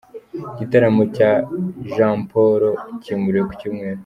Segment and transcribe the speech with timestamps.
[0.53, 1.31] Igitaramo cya
[1.93, 2.69] Jamporo
[3.01, 3.99] cyimuriwe ku Cyumweru